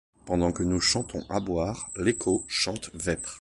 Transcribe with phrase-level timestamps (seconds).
[0.25, 3.29] Pendant que nous chantons à boire, l’écho chante vêpres.